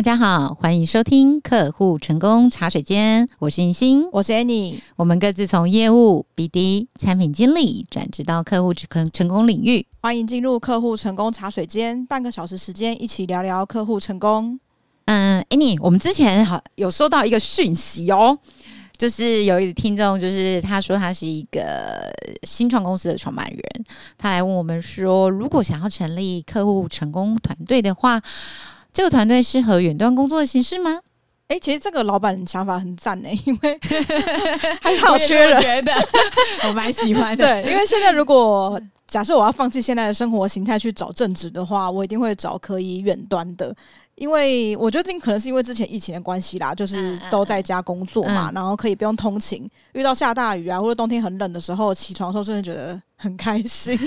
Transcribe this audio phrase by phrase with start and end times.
[0.00, 3.28] 大家好，欢迎收听客户成功茶水间。
[3.38, 4.80] 我是银星，我是 Annie。
[4.96, 9.86] 我们各自从业务、BD、产品经理转职到客户成成功领域。
[10.00, 14.58] 欢迎进入客户成功茶水间，半个小时时间，一起聊聊客户成功。
[15.04, 18.38] 嗯，Annie，我们之前好有收到一个讯息哦，
[18.96, 22.10] 就是有一个听众，就是他说他是一个
[22.44, 23.84] 新创公司的创办人，
[24.16, 28.22] 他来问我们说，如果想要成立客户成功团队的话。
[28.92, 31.00] 这个团队适合远端工作的形式吗？
[31.48, 33.78] 哎，其实这个老板想法很赞呢， 因为
[34.80, 35.92] 还好缺人，觉得
[36.68, 37.44] 我蛮喜欢的。
[37.44, 43.74] 对，因为现在如果假设我要放弃现在的生活形态去找正职的话，我一定会找可以远端的，
[44.14, 53.98] 因为我觉得这可能是因为之前疫情的关系啦，就是都在家工作嘛，嗯嗯、然后可以不用通勤，遇到下大雨啊或者冬天很冷的时候，起床的时候真的觉得很开心。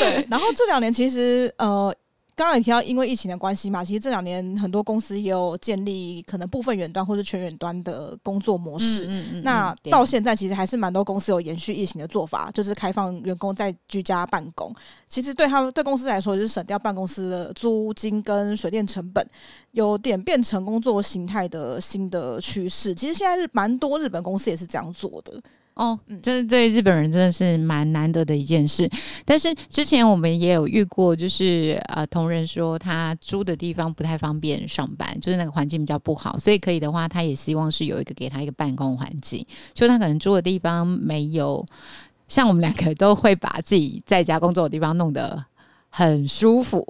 [0.00, 1.94] 对，然后这两年其实呃。
[2.36, 9.06] 刚刚也提到，因为疫情的关系嘛，其实这两年很多公司也有建立可能部分远端或者全远端的工作模式。
[9.06, 14.70] 嗯嗯嗯、那到现在其实还是蛮多公司有延续疫情的做法，就是开放员工在居家办公。
[15.08, 19.26] 其实对他们对公司来说，就是省掉办公室的租金跟水电成本，
[19.70, 22.94] 有点变成工作形态的新的趋势。
[22.94, 25.32] 其实现在日蛮多日本公司也是这样做的。
[25.76, 28.90] 哦，这是对日本人真的是蛮难得的一件事。
[29.26, 41.66] 但是之前我们也有遇过，就是呃，同仁说他租的地方不太方便上班，就是那个环境比较不好，所以可以的话，他也希望是有一个给他一个办公环境，就他可能租的地方没有
[42.26, 45.44] 像我们两个都会把自己在家工作的地方弄得。
[45.88, 46.84] 很舒服，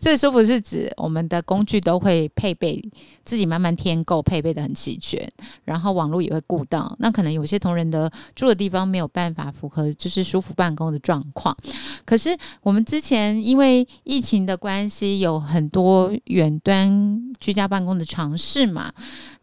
[0.00, 2.82] 这舒服是指我们的工具都会配备，
[3.24, 5.30] 自己慢慢添购，配备的很齐全，
[5.64, 6.94] 然后网络也会顾到。
[6.98, 11.56] 那可能有些同仁的住的地方没有办法符合就是舒服办公的状况。
[12.04, 18.92] 可是我们之前因为疫情的关系，有很多远端居家办公的尝试嘛。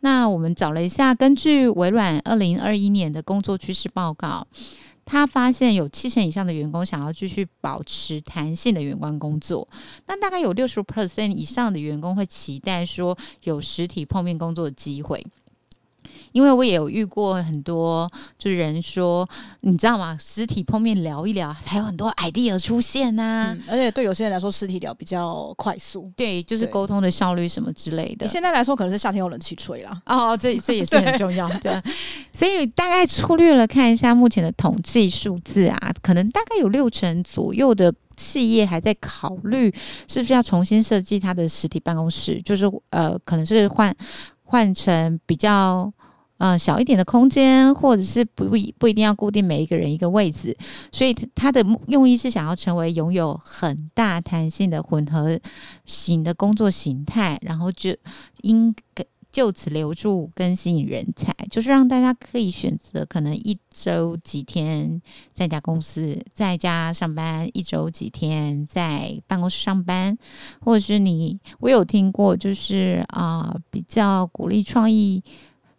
[0.01, 4.45] 那我们找了一下，根据微软二零二一年的工作趋势报告。
[5.05, 9.67] 他发现有七成以上的员工想要继续保持弹性的员工工作，
[10.07, 15.25] 那大概有六十 percent 以上的员工会期待说有实体碰面工作的机会。
[16.33, 19.27] 因为我也有遇过很多，就是人说，
[19.61, 20.17] 你知道吗？
[20.19, 23.63] 实体碰面聊一聊，才有很多 idea 出现呐、啊嗯。
[23.69, 28.27] 而且对有些人来说，实体聊比较快速，对，就是沟通的效率什么之类的。
[28.27, 30.01] 现在来说，可能是夏天有冷气吹啦。
[30.05, 31.81] 哦，这这也是很重要 的。
[32.33, 39.73] 所以大概粗略了看一下目前的统计数字啊，可能大概有六成左右的企业还在考虑
[40.07, 43.95] 是不是要重新设计它的实体办公室，就是呃，可能是换。
[44.45, 46.02] 换成比较嗯、
[46.37, 50.55] 呃、小一点的空间，或者是不不一定要固定每一个人一个位置，
[50.91, 55.39] 所以他的用意是想要成为拥有很大弹性的混合
[55.85, 57.95] 型的工作形态，然后就
[58.41, 59.05] 应该。
[59.33, 65.01] 就此留住跟吸引人才，就是让大家可以选择可能一周几天
[65.33, 70.15] 在家公司在家上班，一周几天在办公室上班，
[70.59, 75.23] 或者是你我有听过，就是啊、比较鼓励创意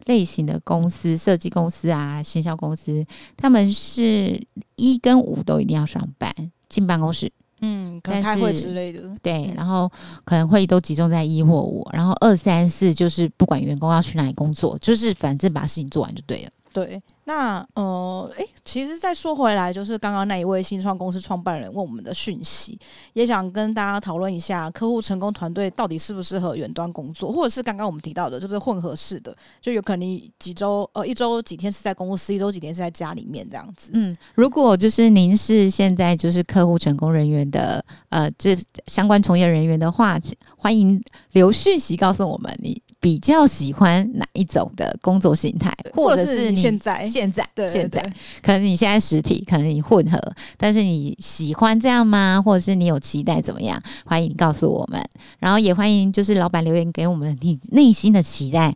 [0.05, 3.05] 类型的公司，设计公司啊，行销公司，
[3.35, 4.41] 他们是
[4.75, 6.33] 一跟五都一定要上班
[6.69, 7.31] 进办公室。
[7.61, 9.89] 嗯，可能开会之类的，对，然后
[10.25, 16.51] 可能会议都集中在一或五，然后二三四就是不管员工要去哪里工作，就是反正把事情做完就对了。
[16.75, 22.77] 对，那呃，诶，其实再说回来，就是刚刚那一位新创公司创办人问我们的讯息，
[23.13, 33.91] 也想跟大家讨论一下，客户成功团队到底适不适合远端工作，或者是刚刚我们提到的，就是混合式的，就有可能几周呃一周几天是在公司，一周几天是在家里面这样子。
[33.93, 38.53] 嗯，如果就是您是现在就是客户成功人员的呃这
[38.87, 40.19] 相关从业人员的话，
[40.57, 42.81] 欢迎留讯息告诉我们你。
[43.05, 48.01] 比较喜欢哪一种的工作形态，或者是你现在现在对现在
[48.41, 50.19] 可能你现在实体，可能你混合，
[50.57, 52.41] 但是你喜欢这样吗？
[52.43, 53.79] 或者是你有期待怎么样？
[54.07, 54.99] 欢迎告诉我们，
[55.37, 58.75] 然后也欢迎就是老板留言给我们，你内心的期待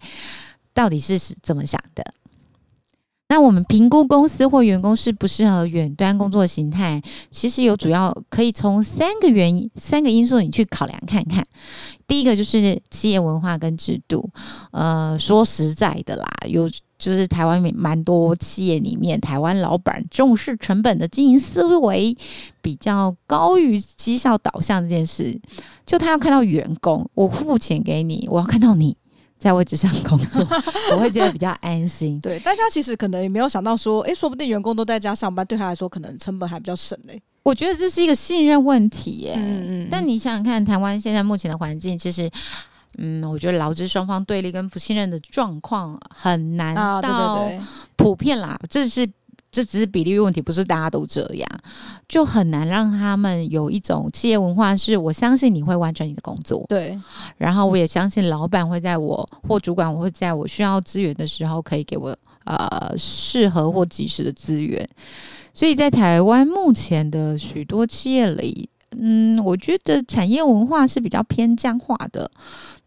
[0.76, 2.14] 到底是怎么想的？
[3.32, 7.00] 那我们评估公司或员工适不适合远端工作形态，
[7.30, 11.46] 其实有主要可以从三个原因、三个因素你去考量看看。
[12.08, 14.28] 第一个就是企业文化跟制度。
[14.72, 16.68] 呃，说实在的啦，有
[16.98, 22.18] 就是台湾蛮多企业里面，台湾老板重视成本的经营思维
[22.64, 25.40] 比较高于绩效导向这件事。
[25.86, 28.98] 就他要看到员工，我付钱给你，我要看到你。
[29.40, 30.46] 在位置上工作，
[30.92, 32.20] 我会觉得比较安心。
[32.20, 37.20] 对，但他其实可能也没有想到说，哎，说不定员工都在家上班，对他来说可能成本还比较省嘞。
[37.42, 39.34] 我觉得这是一个信任问题耶。
[39.38, 39.88] 嗯嗯。
[39.90, 42.30] 但你想想看，台湾现在目前的环境，其实
[42.98, 47.66] 嗯，我觉得劳资双方对立跟不信任的状况很难到对对对
[47.96, 49.10] 普遍啦，这是
[49.52, 51.50] 这只是比例问题，不是大家都这样，
[52.08, 56.98] 就很难让他们有一种企业文化，是我相信你会完成你的工作，对，
[57.38, 62.16] 然后我也相信老板会在我或主管我会在我需要资源的时候可以给我
[62.46, 64.88] 呃适合或及时的资源，
[65.54, 68.70] 所以在台湾目前的许多企业里。
[68.98, 72.30] 嗯，我觉得产业文化是比较偏僵化的。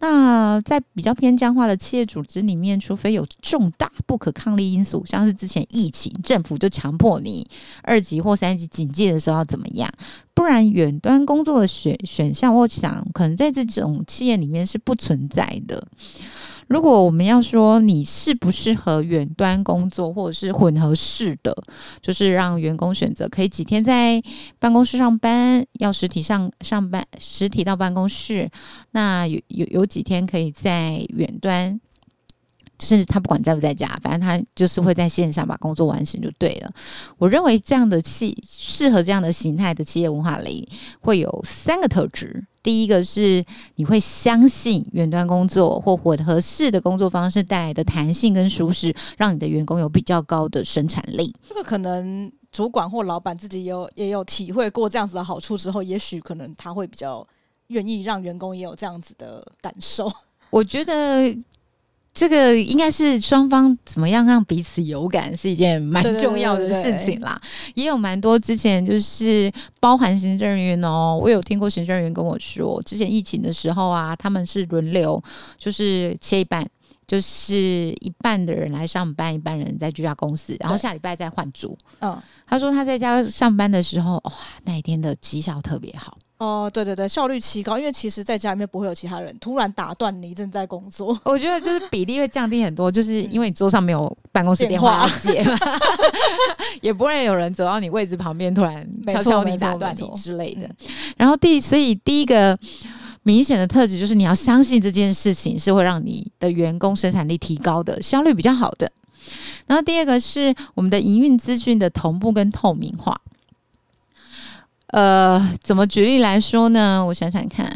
[0.00, 7.46] 那在比较偏僵化的企业组织里面，除非有重大不可抗力因素，像是之前疫情，政府就强迫你
[7.82, 9.88] 二级或三级警戒的时候要怎么样，
[10.34, 15.86] 不然远端工作的选选项，我想可能在这种企业里面是不存在的。
[16.68, 21.56] 如果我们要说你适不适合远端工作，或者是混合式的，
[22.00, 24.22] 就是让员工选择可以几天在
[24.58, 28.50] 办公室上班，要实体上上班，实体到办公室，
[28.92, 31.80] 那有有有几天可以在远端。
[32.78, 36.70] 甚至他不管在不在家，反正他就是会在线上把工作完成就对了。
[37.16, 40.68] 我认为这样的企适合这样的形态的企业文化里，
[40.98, 42.44] 会有三个特质。
[42.62, 43.44] 第一个是
[43.74, 51.34] 你会相信远端工作或混合式的工作方式带来的弹性跟舒适，让你的员工有比较高的生产力。
[51.48, 57.26] 这个可能主管或老板自己有也有体会过这样子的好处之后，也许可能他会比较
[57.68, 60.10] 愿意让员工也有这样子的感受。
[60.50, 61.36] 我觉得。
[62.14, 67.40] 这个应该是双方怎么样让彼此有感，是一件蛮重要的事情啦。
[67.40, 69.50] 对对对对，也有蛮多之前就是
[69.80, 75.22] 包含行政人员哦，我有听过行政人员跟我说，之前疫情的时候啊，他们是轮流，
[75.58, 76.68] 就是切一半，
[77.06, 77.54] 就是
[78.00, 81.78] 一半的人来上班，一半人在居家公司，然后下礼拜再换组。
[82.00, 84.32] 嗯，他说他在家上班的时候，哇，
[84.64, 86.18] 那一天的绩效特别好。
[86.42, 91.16] 哦，对对对，效率奇高，因为其实在家里面不会有其他人突然打断你正在工作。
[91.22, 95.56] 我觉得就是比例会降低很多，就是因为你桌上没有办公室电话接嘛，
[96.82, 100.68] 也不会有人走到你位置旁边突然敲敲你、打断你之类的。
[101.16, 102.58] 然后第，所以第一个
[103.22, 108.90] 明显的特质就是你要相信这件事情是会让你的员工生产力提高的，效率比较好的。
[109.68, 113.20] 然后第二个是我们的营运资讯的同步跟透明化。
[114.92, 117.04] 呃，怎么举例来说呢？
[117.04, 117.66] 我想想看。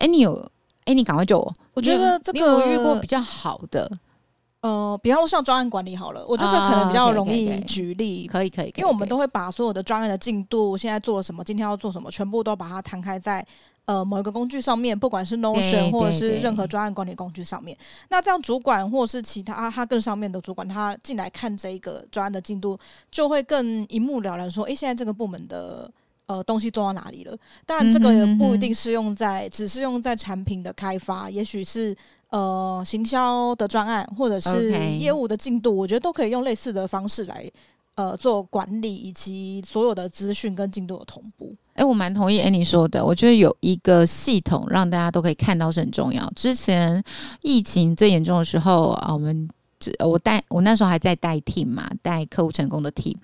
[0.00, 0.50] 哎，你有？
[0.84, 1.52] 哎，你赶快救我。
[1.74, 3.90] 我觉得这个你有遇过比较好的，
[4.60, 8.26] 呃，比方说像专案管理好了，我觉得这可能比较容易举例。
[8.28, 13.44] 哦、可以，可以，因为我们都会把所有的专案的进度，现在做了什么，今天要做什么，全部都把它摊开在
[13.86, 17.76] 呃某一个工具上面，不管是 Notion 或者是任何专案管理工具上面。
[18.10, 22.78] 那这样主管或者是其他他更上面的主管，他进来看这一个专案的进度，
[23.10, 25.90] 就会更一目了然，说，哎，现在这个部门的。
[26.26, 27.36] 呃，东西做到哪里了？
[27.64, 31.96] 当然，这个也不一定适用在，只适用在产品的开发，也许是
[32.30, 37.48] 呃行销的专案，或者是业务的进度，我觉得都可以用类似的方式来
[37.94, 41.54] 呃做管理，以及所有的资讯跟进度的同步。
[41.74, 46.28] 哎，我蛮同意 Annie 说的，我觉得有一个系统让大家都可以看到是很重要。
[46.34, 47.00] 之前
[47.42, 49.48] 疫情最严重的时候啊，我们。
[50.02, 53.14] 我带我那时候还在带 team 嘛，带客户成功的 team。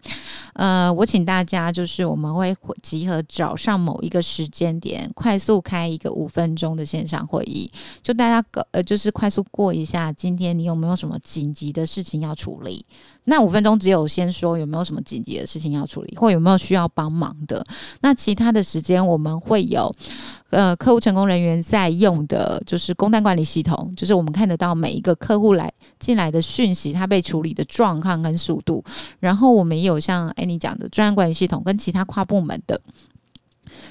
[0.54, 7.70] 呃，我请大家就是我们会集合早上某一个时间点，快速开一个五分钟的线上会议，
[8.02, 12.84] 就大家呃就是快速过一下，今天你有没有什么紧急的事情要处理？
[13.24, 17.64] 那五分钟只有先说有没有什么紧急的事情要处理，或有没有需要帮忙的。
[18.00, 19.92] 那其他的时间我们会有。
[20.50, 28.84] 呃，客户成功人员在用的就是工单管理系统，就是我们看得到每一个客户来进来的讯息，他被处理的状况跟速度。
[29.18, 32.80] 然后我们也有像 Annie 讲的专案管理系统跟其他跨部门的，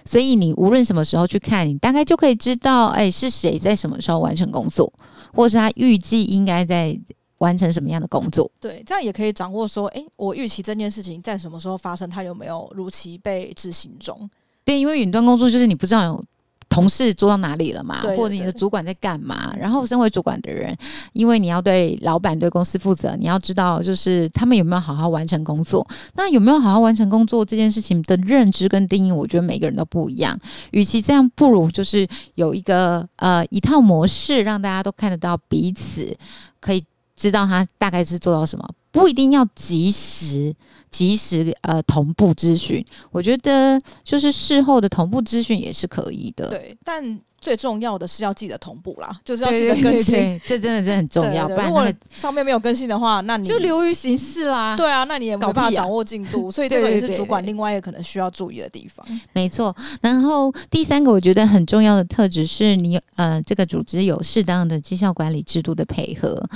[0.05, 4.91] 所以你无论什么时候去看，你大概就可以知道，哎，是谁在什么时候完成工作，
[5.33, 6.99] 或是他预计应该在
[7.37, 8.49] 完成什么样的工作。
[8.59, 14.29] 对，这样也可以掌握说，哎，我预期这件事情在什么时候发生，它有没有如期被执行中？
[14.63, 16.25] 对，因为云端工作就是你不知道有。
[16.71, 18.01] 同事做到哪里了嘛？
[18.15, 19.53] 或者你的主管在干嘛？
[19.59, 20.73] 然后身为主管的人，
[21.11, 25.85] 因为你要对老板、对公司负责，你要知道就是他们有没有好好完成工作。
[26.15, 30.39] 那有没有好好完成工作这件事情的认知跟定义，我觉得每个人都不一样。
[30.71, 36.17] 与其这样，不如就是有一个呃一套模式，让大家都看得到彼此，
[36.61, 36.81] 可以
[37.17, 38.65] 知道他大概是做到什么。
[38.91, 40.53] 不一定要及时、
[40.89, 46.49] 及时呃同步咨询，我觉得就是事后的同步咨询也是可以的。
[46.49, 51.47] 对，但最重要的是要记得同步啦，就是要记得更新，对对对，这真的真的很重要。
[51.47, 54.75] 如果上面没有更新的话，那你就流于形式啦。
[54.75, 59.03] 对啊，那你也没办法掌握进度，所以这个也是主管另外一个可能需要注意的地方。
[59.33, 59.75] 没错。
[60.01, 66.47] 然后第三个我觉得很重要的特质是你呃，这个组织有适当的绩效管理制度的配合。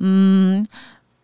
[0.00, 0.66] 嗯，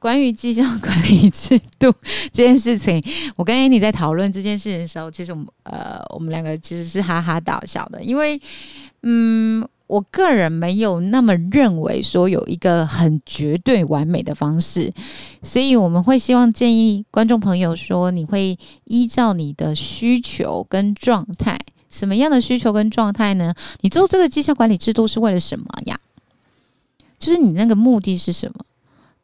[0.02, 1.94] 关于绩效管理制度
[2.34, 3.00] 这件事情，
[3.36, 8.40] 我跟 Annie 在讨论这件事情的时候，其实我们呃，我们两个其实是哈哈大笑的，因为。
[9.04, 14.92] 嗯，我个人没有那么认为说有一个很绝对完美的方式，
[15.42, 21.58] 所以我们会希望建议观众朋友说，你会依照你的需求跟状态，
[21.90, 23.52] 什么样的需求跟状态呢？
[23.80, 25.98] 你做这个绩效管理制度是为了什么呀？
[27.18, 28.64] 就是你那个目的是什么？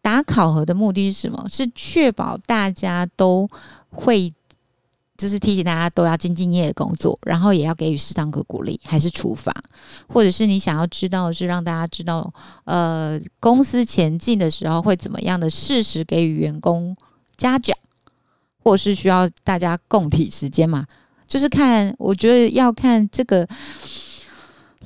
[0.03, 1.47] 打考核的目的是什么？
[1.51, 3.49] 是确保大家都
[3.91, 4.33] 会。
[5.17, 9.53] 就是提醒大家都要兢兢业业的工作，然后也要给予适当的鼓励，还是处罚，
[10.07, 16.97] 或者是你想要知道是让大家知道，呃，公司前进的时候会怎么样的适时给予员工
[17.37, 17.77] 嘉奖，
[18.63, 20.87] 或是需要大家共体时间嘛？
[21.27, 23.45] 就是看，我觉得要看这个。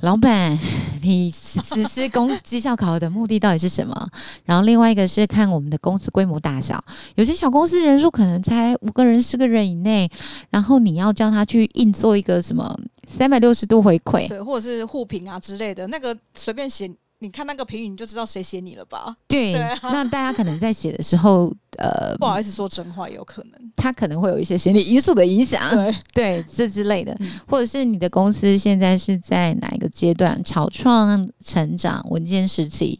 [0.03, 0.59] 老板，
[1.01, 4.09] 你实施公绩效考核的目的到底是什么？
[4.43, 6.83] 然后另外一个是看我们的公司规模大小，
[7.15, 10.11] 有些小公司人数可能才五个人、十个人以内，
[10.49, 16.91] 然后你要叫他去硬做一个什么三百六十度回馈，对，或者是互评啊之类的，那个随便写。
[17.23, 19.15] 你看那个评语，你就知道谁写你了吧？
[19.29, 21.45] 对，那大家可能在写的时候，
[21.79, 23.71] 呃，不好意思说真话，有可能。
[23.77, 25.95] 他可能会有一些心理因素的影响，对。
[26.13, 32.99] 对，这之类的，嗯、或者是你的公司现在是在哪一个阶段，草创、成长、稳健时期，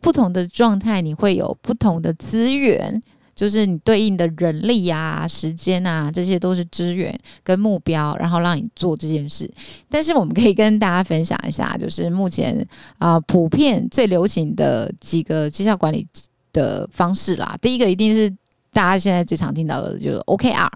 [0.00, 2.98] 不同的状态，你会有不同的资源。
[3.38, 9.48] 就是你对应的人力啊、时间啊，这些都是资源跟目标，然后让你做这件事。
[9.88, 12.66] 但是我们可以跟大家分享一下，就是目前
[12.98, 16.04] 啊、普遍最流行的几个绩效管理
[16.52, 17.56] 的方式啦。
[17.62, 18.28] 第一个一定是
[18.72, 20.68] 大家现在最常听到的，就是 OKR。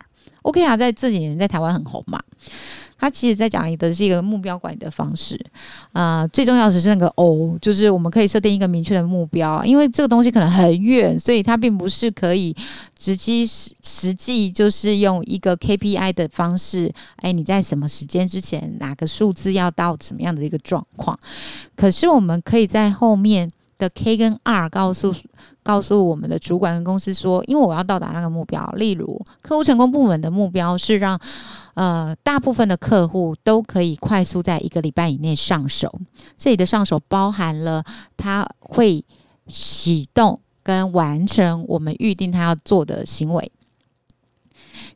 [0.45, 2.21] OKR 在这几年在台湾很红嘛。
[3.03, 5.37] 他其实在讲的是一个目标管理的方式，
[5.91, 12.55] 啊、最重要的是那个 O，就是我们可以设定一个明确的目标，因为这个东西可能很远，所以它并不是可以
[12.97, 21.19] 直接实实际就是用一个 KPI 的方式，哎，你在什么时间之前哪个数字要到什么样的一个状况？
[21.75, 25.15] 可是我们可以在后面的 K 跟 R 告诉
[25.63, 31.21] 告诉我们的主管跟公司说，因为我要到达那个目标，例如客户成功部门的目标是让。
[31.75, 35.91] 呃，大部分的客户都可以快速在一个礼拜以内上手。
[36.37, 37.83] 这里的上手包含了
[38.15, 39.03] 他会
[39.47, 43.51] 启动跟完成我们预定他要做的行为。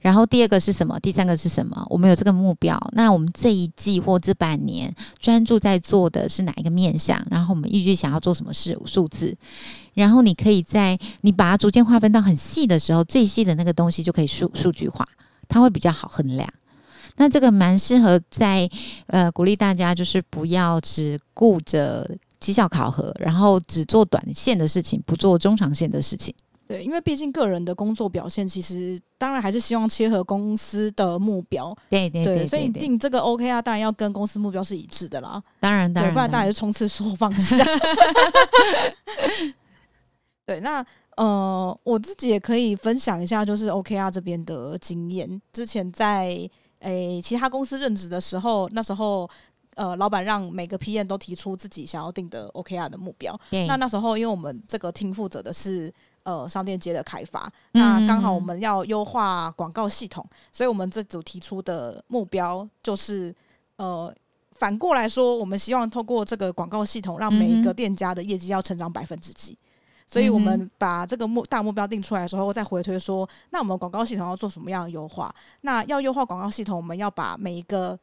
[0.06, 1.00] 然后第二个是什么？
[1.00, 1.84] 第三个是什么？
[1.90, 7.20] 我们有这个目标，那我们这一季或这半年专注在做的是哪一个面向？
[7.28, 9.36] 然后我们预计想要做什么事数字？
[9.94, 15.04] 然后你可以在你把它逐渐划分到很细的时候，最细的那个东西就可以数数据化，
[15.48, 16.48] 它会比较好衡量。
[17.16, 18.70] 那这个蛮适合在
[19.08, 22.08] 呃鼓励大家，就是不要只顾着
[22.38, 26.32] 绩效考核，然后只做短线的事情，不做中长线的事情。
[26.68, 31.76] 对，因为毕竟个人的工作表现，其实当然还是希望切合公司的目标。
[31.88, 35.40] 对对对，对，对，所以定这个 OK 啊，当然要跟公司目标是一致的啦。
[35.60, 37.64] 当然当然，不然大家就冲刺说放下。
[40.44, 40.84] 对，那
[41.16, 45.40] 呃，我自己也可以分享一下，就是 OKR 这边的经验。
[45.52, 46.48] 之前在
[46.80, 49.28] 诶，其他公司任职的时候，那时候
[49.76, 53.38] 呃，老板让每个 PM 都提出自己想要定的 OKR 的目标。
[53.66, 55.92] 那那时候，因为我们这个 team 负责的是
[56.26, 63.32] 呃商店街的开发，嗯、那刚好我们要优化广告系统，所以我们这组提出的目标就是
[63.76, 64.12] 呃，
[64.50, 69.56] 反过来说，我们希望透过这个广告系统，让每一个店家的业绩要成长百分之几。
[70.08, 75.32] 所以我们把这个目大目标定出来的时候，再回推说，那我们广告系统要做什么样的优化？
[75.62, 77.96] 那要优化广告系统，我们要把每一个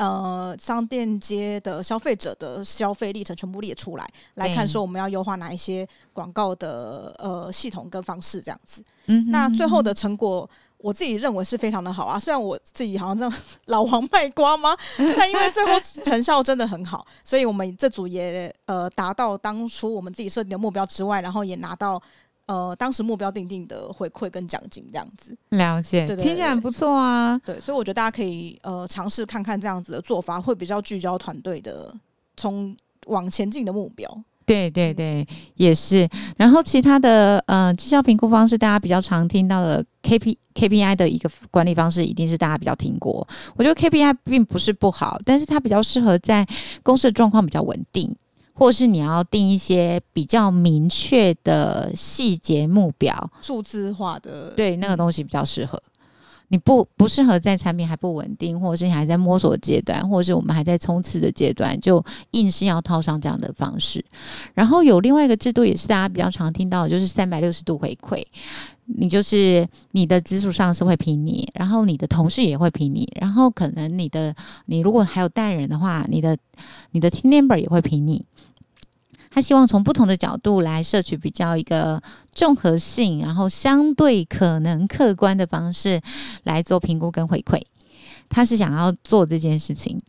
[0.00, 8.82] 呃商店街的消费者的消费历程全部列出来，来看说我们要优化哪一些广告的呃系统跟方式这样子。
[9.06, 10.48] 嗯，那最后的成果。
[10.82, 13.30] 我自己认为是非常的好啊，虽然我自己好像这样
[13.66, 14.74] 老王卖瓜吗？
[14.96, 22.02] 但因为最后成效真的很好，所以我们这组也呃达到当初我们自己设定的目标之外，然后也拿到
[22.50, 25.36] 呃当时目标定定的回馈跟奖金这样子。
[25.50, 27.40] 了解，对对对，听起来不错啊。
[27.44, 31.94] 对，所以我觉得大家可以呃尝试看看这样子的做法，会比较聚焦团队的
[32.36, 32.76] 从
[33.06, 34.24] 往前进的目标。
[34.44, 36.08] 对对对，也是。
[36.36, 43.24] 然后其他的呃绩效评估方式，大家比较常听到的 K P K P I 的一个管理方式，一定是大家比较听过。
[43.54, 46.44] 我觉得 K P I 并不是不好，但是它比较适合在
[46.82, 48.12] 公司的状况比较稳定，
[48.60, 55.82] 或是你要定一些比较明确的细节目标，数字化的，对那个东西比较适合。
[56.48, 64.04] 你不不适合在产品还不稳定，或者是你还在摸索阶段，或者是我们还在冲刺的阶段，就硬是要套上这样的方式。
[64.52, 68.22] 然后有另外一个制度，也是大家比较常听到的，就是三百六十度回馈。
[68.84, 74.34] 你就是你的直属上司会评你，然后你的同事也会评你，然后可能你的
[74.66, 76.36] 你如果还有带人的话，你的
[76.90, 78.26] 你的 team member 也会评你。
[79.30, 86.00] 他希望从不同的角度来摄取比较一个综合性，然后相对可能客观的方式
[86.42, 87.62] 来做评估跟回馈。
[88.30, 90.00] 他是想要做这件事情。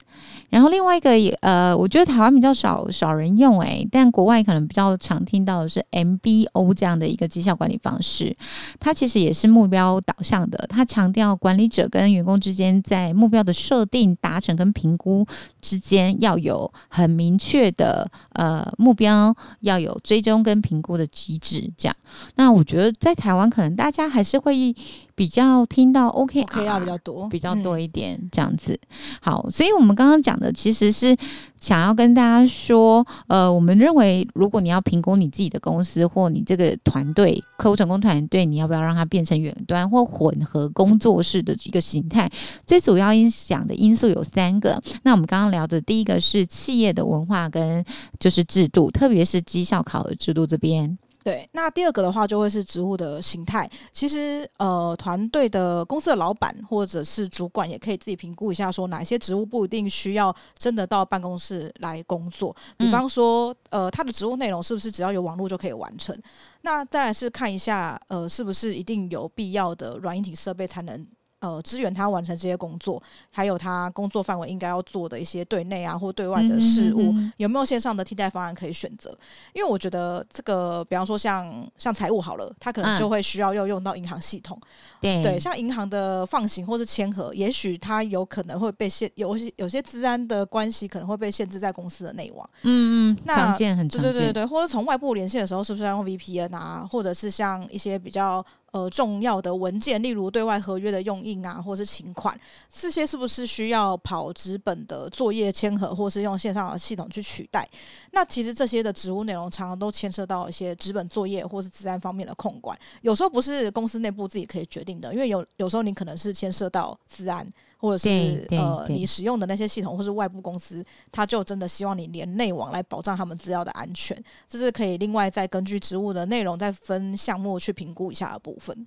[0.49, 8.35] 然后另外一个也呃，我觉得台湾比较少少人用诶、但国外可能比较常听到的是 MBO 这样的一个绩效管理方式。
[8.77, 15.25] 它其实也是目标导向的，它强调管理者跟员工之间在目标的设定、达成跟评估
[15.61, 21.71] 之间要有很明确的呃目标，要有追踪跟评估的机制。
[21.77, 21.95] 这样，
[22.35, 24.75] 那我觉得在台湾可能大家还是会。
[25.21, 28.79] 比较听到 OK OKR 比较多，比较多一点这样子。
[29.21, 31.15] 好，所以我们刚刚讲的其实是
[31.59, 42.27] 想要跟大家说，呃，我们认为如果你要评估你自己的公司或你这个团队客户成功团队，你要不要让它变成远端或混合工作室的一个形态？
[42.65, 44.81] 最主要影响的因素有三个。
[45.03, 47.85] 那我们刚刚聊的第一个是企业的文化跟
[48.19, 50.97] 就是制度，特别是绩效考核制度这边。
[51.23, 53.69] 对，那第二个的话就会是职务的形态。
[53.93, 62.55] 其实，呃，团队的公司的老板或者是主管也可以自己评估一下，说哪些职务不一定需要真的到办公室来工作。
[62.77, 66.17] 比方说，呃，他的职务内容是不是只要有网络就可以完成？
[66.61, 71.05] 那再来是看一下，呃，是不是一定有必要的软硬体设备才能。
[71.41, 79.09] 呃，支援他完成这些工作，还有他工作范围应该要做的一些对内啊或对外的事务，嗯、哼哼有没有线上的替代方案可以选择？
[79.53, 84.55] 因为我觉得这个，比方说像像财务好了，他可能就会需要要用到银行系统，
[85.01, 92.47] 嗯、对，像银行的放行或是签核，也许他有可能会被限，有些有些资安的关系可能会被限制在公司的内网。
[92.61, 96.87] 嗯嗯，那常见很常见，对对对对，或者从外部连线的时候，是不是要用 VPN 啊？
[96.91, 98.45] 或者是像一些比较。
[98.71, 107.67] 呃，重要的文件，例如对外合约的用印啊，或是请款，这些是不是需要跑纸本的作业签合，或是用线上的系统去取代？
[108.11, 117.45] 那其实这些的职务内容常常都牵涉到一些纸本作业或是资安方面的控管，有时候不是公司内部自己可以决定的，因为有有时候你可能是牵涉到资安。
[117.81, 124.15] 或者是呃，你使用的那些系统，或是外部公司，他就真的希望你连内网来保障他们资料的安全，
[124.47, 128.85] 这是可以另外再根据职务的内容再分项目去评估一下的部分。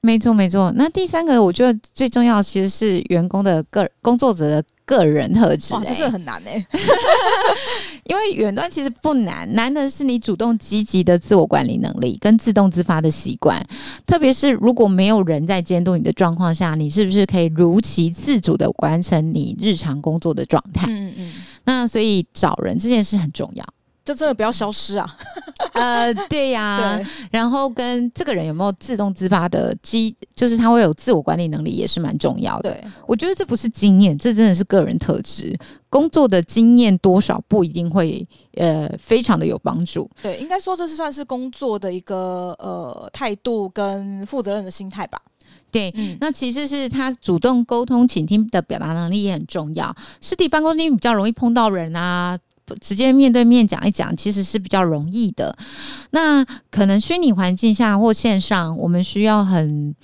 [0.00, 0.72] 没错，没错。
[0.74, 5.74] 那第三个，我觉得最重要其实是员工的个工作者的个人特质。
[5.74, 6.66] 哇，这是很难哎。
[8.10, 13.64] 因为远端其实不难，难的是你主动积极的自我管理能力跟自动自发的习惯。
[14.04, 20.88] 特别是如果没有人在监督你的状况下，你是不是可以如期自主的完成你日常工作的状态？
[20.90, 21.32] 嗯嗯。
[21.62, 23.64] 那所以找人这件事很重要。
[24.10, 25.16] 就真的不要消失啊！
[25.74, 32.76] 呃，对呀、啊，对然后跟这个人有没有自动自发的机，就是他会有自我管理能力，也是蛮重要的。
[33.06, 35.56] 我觉得这不是经验，这真的是个人特质。
[35.88, 40.10] 工作的经验多少不一定会呃非常的有帮助。
[40.20, 45.20] 对，应该说这是算是工作的一个呃态度跟负责任的心态吧。
[45.70, 49.94] 对，嗯、那其实是他主动沟通、倾听的表达能力也很重要。
[50.20, 52.36] 实体办公厅比较容易碰到人啊。
[52.80, 55.56] 直接面对面讲一讲，其实是比较容易的。
[56.10, 59.94] 那可能虚拟环境下或线上，我们需要很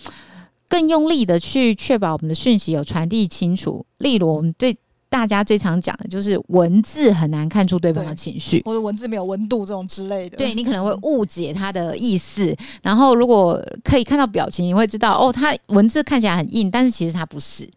[0.68, 3.85] 更用力的去确保我们的讯息有传递清楚。
[3.98, 4.76] 例如，我们对
[5.09, 10.37] 大家最常讲的就是文字很难看出对方的情绪，或者文字没有温度这种之类的。
[10.37, 12.55] 对，你可能会误解他的意思。
[12.83, 17.68] 然后，如果可以看到表情，你会知道哦，他文字看起来很硬，但是其实他不是。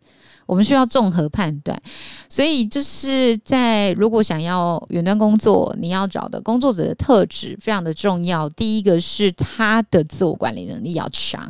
[0.50, 1.80] 我们需要综合判断，
[2.28, 8.50] 所以就是在如果想要远端工作，你要找的工作者的特质非常的重要。
[8.50, 11.48] 第一个是他的自我管理能力要强，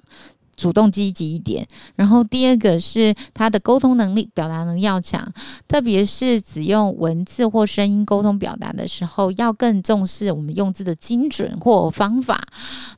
[0.57, 1.65] 主动积极一点。
[1.95, 5.25] 然后第二个是他的沟通能力、表达能力要强，
[5.65, 12.45] 特别是只用文字或声音沟通表达的时候，要更重视我们用字的精准或方法。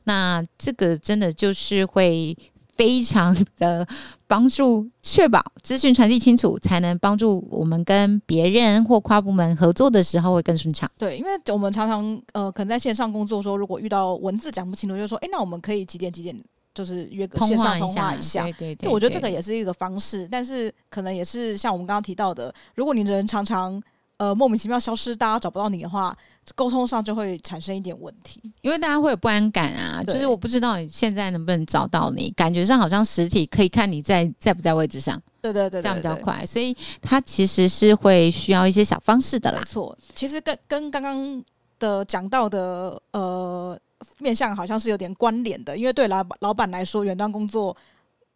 [0.02, 2.36] 那这个真的就是会。
[2.76, 3.86] 非常的
[4.26, 10.90] 帮助，确保资讯传递清楚，才能帮助我们跟别人或跨部门合作的时候会更顺畅。
[10.96, 16.34] 对，因为我们常常呃，可能在线上工作说，如果遇到文字讲不清楚，就说，诶，那我们可以几点几点
[16.74, 18.44] 就是约个线上通话一下。
[18.44, 23.80] 对对对，我觉得这个也是一个方式，但是可能也是像我们刚刚提到的，如果你人常常
[24.22, 26.16] 呃莫名其妙消失，大家找不到你的话，
[26.54, 30.00] 沟通上就会产生一点问题，因为大家会有不安感啊。
[30.04, 35.20] 就是我不知道你现在能不能找到你，感觉上好像实体可以看你在在不在位置上。
[35.40, 39.58] 对对对，对，这样比较快，所以它其实是会需要一些小方式的啦。
[39.58, 41.44] 没错，其实跟跟刚刚
[41.80, 43.76] 的讲到的呃
[44.18, 47.76] 面向好像是有点关联的，因为对老老板来说，远端工作。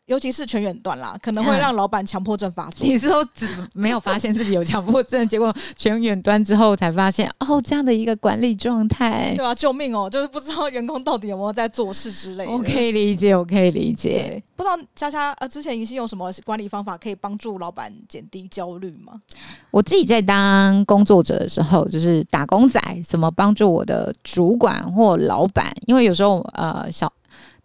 [0.07, 2.87] 尤其是全远端啦，可能会让老板强迫症发作。
[2.87, 9.35] 你说只没有发现自己有强迫症，结果全远端之后才发现哦，这样的一个管理状态。
[9.37, 10.09] 对啊，救命哦！
[10.09, 12.53] 就是不知道 员工到底有没有在做事之类的。
[12.53, 14.41] 我可以理解，我可以理解。
[14.55, 19.21] 不知道佳佳呃，之前已经有什么管理方法可以帮助老板减低焦虑吗？
[19.73, 25.75] 我自己在当工作者的时候，就是打工仔，怎么帮助我的主管或老板？
[25.87, 27.13] 因为有时候呃小。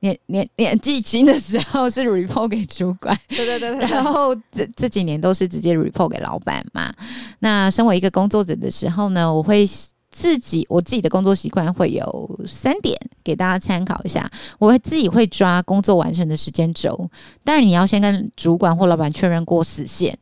[0.01, 6.91] 年年年纪轻的时候是 report 给主管，对对对，然后这这几年都是直接 report 给老板嘛。
[7.39, 9.67] 那身为一个工作者的时候呢，我会
[10.09, 14.27] 自己我自己的工作习惯会有三点给大家参考一下。
[14.57, 17.07] 我会自己会抓工作完成的时间轴，
[17.43, 20.15] 当然你要先跟主管或老板确认过时限，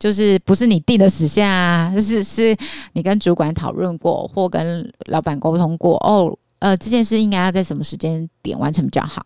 [0.00, 2.56] 就是不是你定的时限啊，是是
[2.94, 6.36] 你跟主管讨论过或跟老板沟通过哦。
[6.62, 9.20] 呃，这件事应该要在什么时间点完成比较好？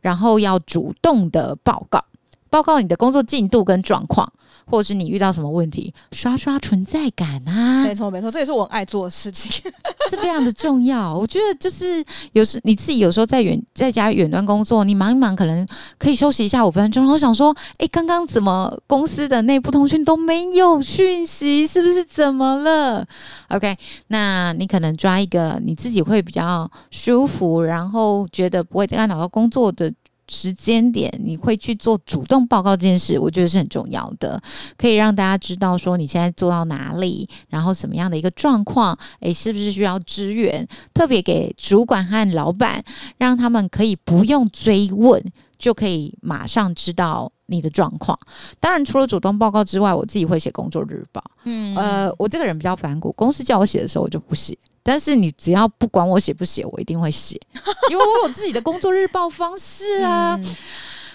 [0.00, 2.04] 然后要主动的报告，
[2.48, 4.32] 报告你的工作进度跟状况，
[4.66, 7.84] 或者是你遇到什么问题，刷刷存在感啊。
[7.84, 9.52] 没错，没错，这也是我爱做的事情，
[10.10, 11.16] 是非常的重要。
[11.16, 15.66] 我觉得就是有时你自己有时候在远在家远端工作，你忙一忙可能
[15.98, 17.04] 可以休息一下五分钟。
[17.04, 21.66] 然后想说，哎，刚刚怎么公司的内部通讯都没有讯息？
[21.66, 23.06] 是不是怎么了
[23.50, 23.76] ？OK，
[24.08, 29.92] 那你可能抓一个你自己会比较舒服，然后觉得不会干扰到工作的
[30.28, 34.40] 时间点，你会去做主动报告这件事，我觉得是很重要的，
[34.76, 40.66] 可以让大家知道说你现在做到哪里，然后什么样的一个状况，诶，是不是需要支援？
[40.92, 42.82] 特别给主管和老板，
[43.18, 45.22] 让他们可以不用追问，
[45.58, 48.18] 就可以马上知道你的状况。
[48.58, 51.22] 当然，除了主动报告之外，我自己会写工作日报。
[51.44, 54.56] 嗯，呃，我这个人比较反骨，公司叫我写的时候，我就不写。
[54.86, 57.36] 但是你只要不管我写不写，我一定会写，
[57.90, 60.38] 因为我有自己的工作日报方式啊。
[60.40, 60.56] 嗯、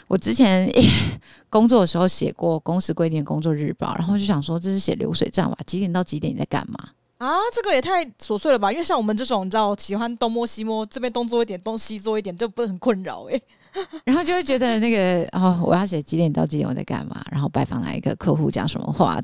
[0.07, 0.69] 我之前
[1.49, 5.57] 工作的时候写过公司规定的工作日报，然后就想说这是写流水账吧？
[5.65, 6.89] 几点到几点你在干嘛？
[7.17, 8.71] 啊，这个也太琐碎了吧？
[8.71, 13.43] 因为像我们这种你知道喜欢东摸西摸，这边东做一点，东西做一点，就不是很困扰哎、欸。
[14.03, 19.21] 然后就会觉得那个哦，我要写几点到几点我在干嘛，然后拜访哪一个客户讲什么话，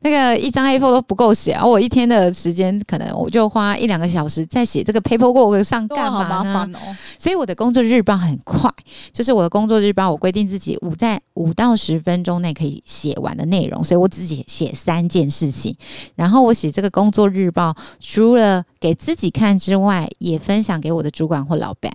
[0.00, 6.70] 那个一张 A4 都不够写，而我一天的时间可能我就花一两个小时在写这个 paperwork 上干嘛呢？
[6.74, 6.96] 哦。
[7.18, 8.70] 所以我的工作日报很快，
[9.12, 15.76] 就是我的工作日报，我规定自己五在五到十分钟内可以写完的内容，所以我自己写三件事情。
[16.14, 21.92] 然后我写这个工作日报，除了给自己看之外，也分享给我的主管或老板。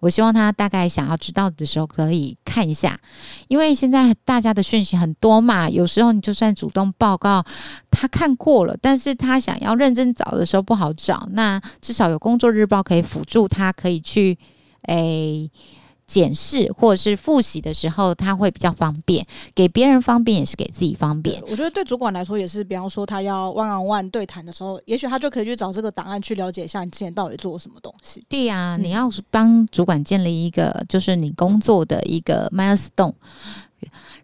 [0.00, 2.98] 我希望他大概想要知道的时候可以看一下，
[3.48, 7.44] 因为现在大家的讯息很多嘛，有时候你就算主动报告，
[7.90, 14.38] 他看过了，但是他想要认真找的时候不好找，那至少有工作日报可以辅助他，可以去
[14.82, 15.50] 诶。
[16.08, 21.40] 检视或者是复习的时候，他会比较方便，给别人方便也是给自己方便。
[21.46, 28.24] 我觉得对主管来说也是，比方说他要 one on one 对谈的时候，也许他就可以去找这个档案去了解一下你之前到底做了什么东西。
[28.28, 33.12] 对呀、啊，你要是帮主管建立一个就是你工作的一个 milestone。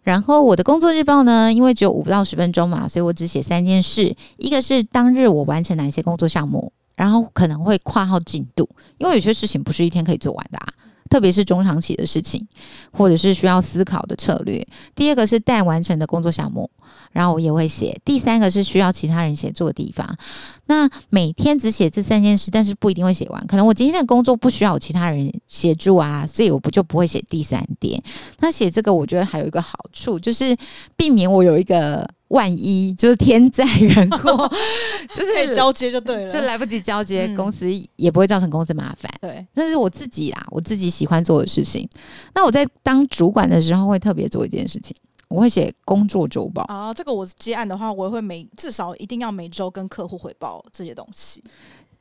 [0.03, 8.67] 然后我的工作日报呢，因为只有五到十分钟嘛，所以我只写三件事，一个是当日我完成哪些工作项目，然后可能会跨号进度，
[8.97, 10.67] 因为有些事情不是一天可以做完的啊。
[11.15, 12.45] 特别是中长期的事情，
[12.91, 14.67] 或者是需要思考的策略。
[14.93, 16.69] 第二个是待完成的工作项目，
[17.13, 17.97] 然后我也会写。
[18.03, 20.17] 第三个是需要其他人协助的地方。
[20.65, 23.47] 那每天只写这三件事，但是不一定会写完。
[23.47, 28.03] 可能我今天的工作不需要有其他人协助啊，所以我不就不会写第三点。
[28.39, 30.53] 那写这个，我觉得还有一个好处，就是
[30.97, 32.05] 避免我有一个。
[32.29, 34.51] 万一就是天灾人祸，
[35.13, 39.11] 就是交接就对了，就来不及交接，嗯、公司也不会造成公司麻烦。
[39.21, 41.87] 对，那是我自己啦，我自己喜欢做的事情。
[42.33, 44.95] 那我在当主管的时候，会特别做一件事情，
[45.27, 46.91] 我会写工作周报啊。
[46.91, 51.43] 这个我接案的话，我也会每至少一定要每周跟客户汇报这些东西。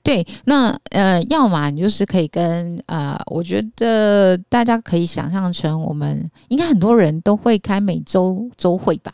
[0.02, 9.12] 对，那呃，要么你就是可以跟呃，我觉得大家可以想象成，我们应该很多人都会开每周周会吧。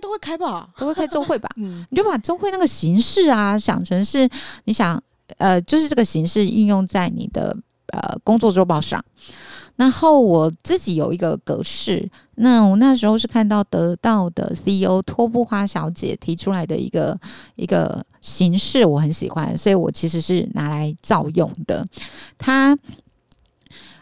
[0.00, 1.48] 都会开吧，都会开周会吧。
[1.56, 4.28] 嗯，你就把周会那个形式啊，想成是
[4.64, 5.02] 你想
[5.38, 7.56] 呃，就是这个形式应用在你的
[7.92, 9.04] 呃工作周报上。
[9.76, 17.16] 然后我自己有一个格式，那我那时候是看到得到的 CEO 托布花小姐提出来的一个
[17.54, 21.86] 一个形式，我很喜欢，所以我其实是拿来照用的。
[22.36, 22.76] 它，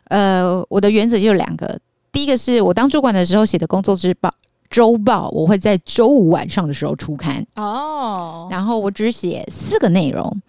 [0.05, 1.79] 呃，我的原则就两个，
[2.11, 4.33] 第一个是我当主管的时候写的工作日报
[4.77, 10.43] 周报，我会在周五晚上的时候出刊哦，然后我只写四个内容，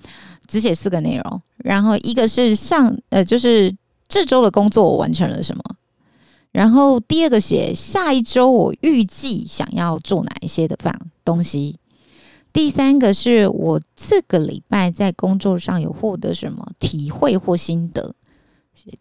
[0.47, 3.73] 只写四个内容，然后一个是上呃就是。
[4.09, 5.61] 这周的工作我完成了什么？
[6.53, 11.77] 然后第二个写下一周我预计想要做哪一些的饭东西。
[12.53, 18.15] 第三个是我这个礼拜在工作上有获得什么体会或心得，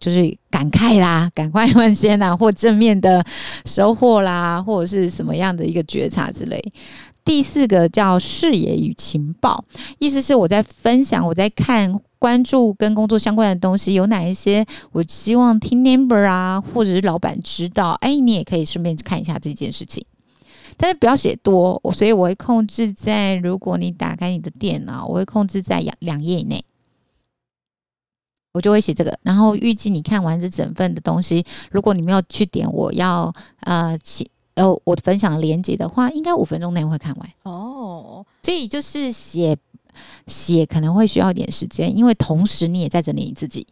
[0.00, 3.24] 就是感慨啦、感慨万千啦， 或正面的
[3.64, 6.62] 收获啦，或者是什么样的一个觉察之类。
[7.24, 9.64] 第四个叫视野与情报，
[9.98, 12.00] 意思是我在分享，我在看。
[12.18, 14.64] 关注跟工作相关的东西有哪一些？
[14.90, 17.90] 我希望听 number 啊，或者是老板知道。
[18.00, 20.02] 哎，你也可以顺便看一下这件事情，
[20.78, 21.80] 但是不要写多。
[21.94, 26.64] 所以我会控制在，如果你打开你的电脑，我会控制在两两页以内，
[28.56, 29.16] 我就会写这个。
[29.22, 37.30] 然后预计你看完这整份的东西，如果你没有去点我要呃写呃我分享的链接的话，应该五分钟内会看完。
[37.44, 39.56] 哦，所以就是写。
[40.26, 43.66] 写可能会需要一点时间，因为同时你也在整理你自己。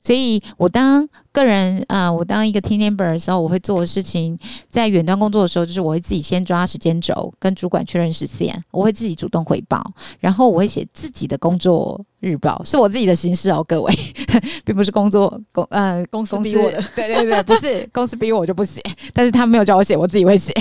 [0.00, 4.38] 所以我当个人，呃，我当一个 team member 的时候，我会做的事情，
[4.68, 9.84] 在远端工作的时候，就是我会自己先抓时间轴，跟主管确认时间，我会自己主动汇报，
[10.20, 13.92] 然后我会写自己的工作日报，是我自己的形式哦，各位，
[14.64, 18.80] 并不是工作公呃公司逼我的， 对对对，不是公司逼我，我就不写，
[19.12, 20.52] 但是他没有叫我写，我自己会写。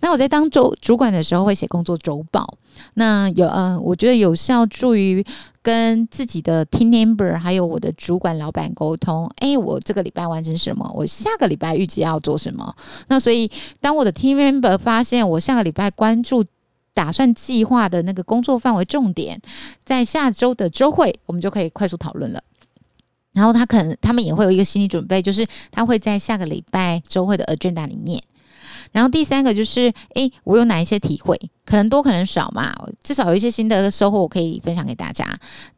[0.00, 2.46] 那我在当周主管的时候，会写工作周报。
[2.94, 5.24] 那有呃，我觉得有效助于
[5.62, 9.28] 跟自己的 team member 还有我的主管老板沟通。
[9.38, 10.88] 哎，我这个礼拜完成什么？
[10.94, 12.72] 我下个礼拜预计要做什么？
[13.08, 16.44] 那所以，当我的 team member 发现我下个礼拜关注、
[16.98, 19.40] 打算计划的那个工作范围重点，
[19.84, 22.42] 在下周的周会，我们就可以快速讨论了。
[23.34, 28.20] 然后他可能他们也会有一个心理准备，就是他会在下个礼拜周会的 agenda 里面。
[28.90, 31.38] 然后第三个就是，诶，我有哪一些体会？
[31.64, 32.74] 可能多，可能少嘛。
[33.04, 35.24] 至少有一些新的收获，我可以分享给大家。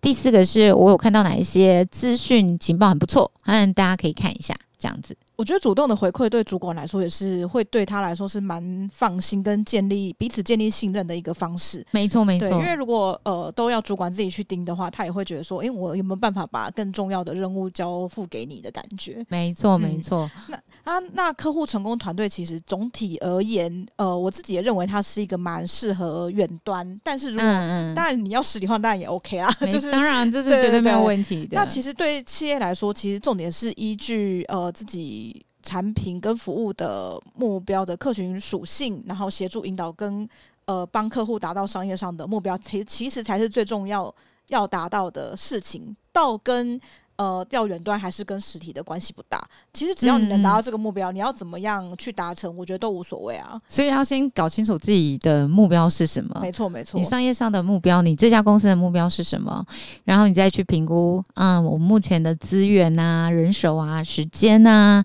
[0.01, 5.15] 第四个是我有看到哪一些资讯情报很不错，嗯，大家可以看一下，这样子。
[5.41, 11.83] 我觉得主动的回馈对主管来说也是会对他来说是蛮放心跟建立彼此建立信任的一个方式。
[11.93, 12.51] 没错，没错。
[12.51, 19.25] 因为如果呃都要主管自己去盯的话，他也会觉得说，诶，我有没有办法把更重要的任务交付给你的感觉？
[19.31, 20.31] 没错，没错。
[20.35, 20.61] 嗯，那。
[20.85, 31.57] 啊，那客户成功团队其实总体而言，呃，我自己也认为它是一个蛮适合远端，但是如果、嗯嗯、当然你要实体化，当然也 OK 啊，就是当然这是绝对没有问题的。
[31.57, 40.29] 那其实对企业来说，其实重点是依据呃自己产品跟服务的目标的客群属性，然后协助引导跟
[40.65, 44.13] 呃帮客户达到商业上的目标，其其实才是最重要
[44.49, 46.81] 要达到的事情，到跟。
[47.21, 49.47] 呃，调远端还是跟实体的关系不大。
[49.75, 53.61] 其实只要你能达到这个目标，嗯、你要怎么样去达成，我觉得都无所谓啊。
[53.69, 56.41] 所以要先搞清楚自己的目标是什么。
[56.41, 56.99] 没错，没错。
[56.99, 59.63] 你商业上的目标，你这家公司的目标是什么？
[60.05, 65.05] 然后你再去评估，嗯，我目前的资源啊、人手啊、时间啊，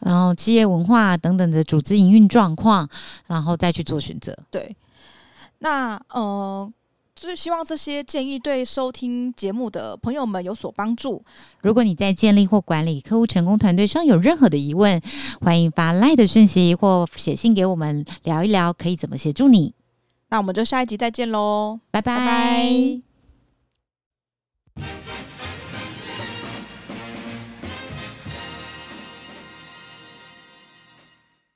[0.00, 2.88] 然后企业文化等等的组织营运状况，
[3.28, 4.36] 然后再去做选择。
[4.50, 4.76] 对。
[5.60, 6.68] 那呃。
[7.24, 11.24] 就是希望这些建议对收听节目的朋友们有所帮助。
[11.62, 15.00] 如果你在建立或管理客户成功团队上有任何的疑问，
[15.40, 19.72] 欢迎发 LINE 的讯息或写信给我们聊一聊，可以怎么协助你。
[20.28, 22.18] 那我们就下一集再见喽，拜拜。
[22.18, 23.13] 拜拜。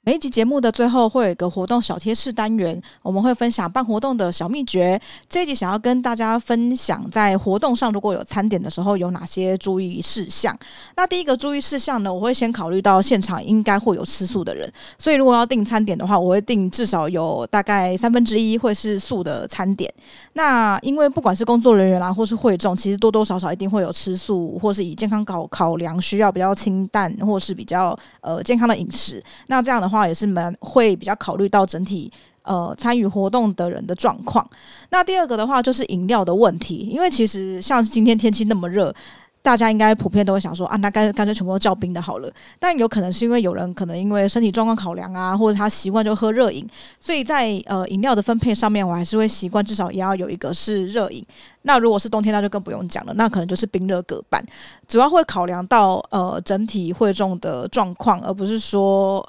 [0.09, 4.99] 每一集节目的最后会有一个活动小贴士单元，我们会分享办活动的小秘诀。
[5.29, 10.59] 这一集想要跟大家分享，在活动上如果有餐点的时候有哪些注意事项。
[10.97, 19.92] 那第一个注意事项呢，我会先考虑到现场应该会有吃素的人，所以如果要订餐点的话，我会订至少有大概三分之一会是素的餐点。
[20.33, 29.23] 那因为不管是工作人员啦，或是会众，其实多多少少一定会有吃素，或是以健康考考量需要比较清淡，或是比较呃健康的饮食。
[29.49, 29.97] 那这样的话。
[30.06, 34.48] 也是蛮会比较考虑到整体呃参与活动的人的状况。
[34.90, 38.94] 那第二个的话就是饮料的问题，因为其实像今天天气那么热。
[39.40, 42.30] 大家应该普遍都会想说啊，那干干脆全部都叫冰的好了。
[42.58, 51.24] 但有可能是因为有人可能因为身体状况考量啊，或者他习惯就喝热饮，所以在呃饮料的分配上面，我还是会习惯至少也要有一个是热饮。
[51.62, 54.44] 那如果是冬天，那就更不用讲了，那可能就是冰热各半。
[54.87, 59.26] 主要会考量到呃整体会众的状况，而不是说。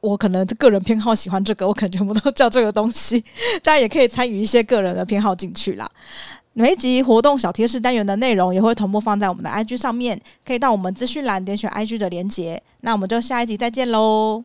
[0.00, 3.22] 我可能个人偏好喜欢这个，我可能全部都叫这个东西。
[3.62, 5.90] 大家也可以参与一些个人的偏好进去啦。
[6.52, 12.60] 每一集活动小贴士单元的内容也会同步放在我们的 IG 上面，可以到我们资讯栏点选 IG 的连结。
[12.80, 14.44] 那我们就下一集再见喽。